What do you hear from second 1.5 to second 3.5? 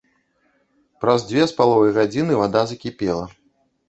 з паловай гадзіны вада закіпела.